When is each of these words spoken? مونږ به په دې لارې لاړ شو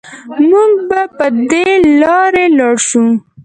مونږ 0.49 0.73
به 0.89 1.01
په 1.17 1.25
دې 1.49 1.67
لارې 2.01 2.45
لاړ 2.57 2.75
شو 2.87 3.03